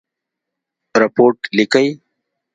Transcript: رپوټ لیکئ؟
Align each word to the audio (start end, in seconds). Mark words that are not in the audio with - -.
رپوټ 1.01 1.37
لیکئ؟ 1.57 1.87